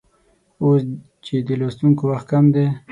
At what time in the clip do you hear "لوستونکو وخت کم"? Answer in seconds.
1.59-2.43